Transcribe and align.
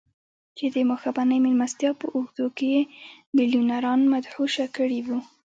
چې 0.57 0.65
د 0.75 0.77
ماښامنۍ 0.89 1.39
مېلمستیا 1.45 1.91
په 1.99 2.05
اوږدو 2.15 2.45
کې 2.57 2.67
يې 2.75 2.81
ميليونران 3.37 3.99
مدهوشه 4.13 4.65
کړي 4.77 4.99
وو. 5.07 5.17